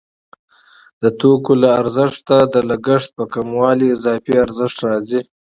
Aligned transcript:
د 1.01 1.03
توکو 1.19 1.51
له 1.61 1.69
ارزښت 1.81 2.27
د 2.53 2.55
لګښت 2.69 3.09
په 3.17 3.23
کمولو 3.33 3.85
اضافي 3.95 4.35
ارزښت 4.45 4.77
راځي 4.87 5.21